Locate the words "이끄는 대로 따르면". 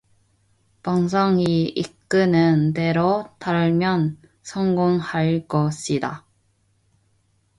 1.65-4.17